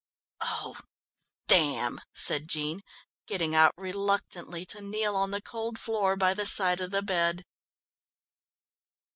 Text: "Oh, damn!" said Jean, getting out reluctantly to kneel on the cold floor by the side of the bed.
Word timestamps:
"Oh, 0.41 0.79
damn!" 1.45 2.01
said 2.11 2.47
Jean, 2.47 2.81
getting 3.27 3.53
out 3.53 3.71
reluctantly 3.77 4.65
to 4.65 4.81
kneel 4.81 5.15
on 5.15 5.29
the 5.29 5.43
cold 5.43 5.77
floor 5.77 6.15
by 6.15 6.33
the 6.33 6.47
side 6.47 6.81
of 6.81 6.89
the 6.89 7.03
bed. 7.03 7.45